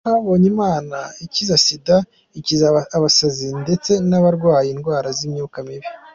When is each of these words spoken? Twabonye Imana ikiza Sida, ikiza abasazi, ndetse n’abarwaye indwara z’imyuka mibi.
Twabonye 0.05 0.47
Imana 0.53 0.97
ikiza 1.25 1.55
Sida, 1.65 1.97
ikiza 2.39 2.65
abasazi, 2.97 3.47
ndetse 3.63 3.91
n’abarwaye 4.09 4.69
indwara 4.71 5.07
z’imyuka 5.17 5.57
mibi. 5.67 5.87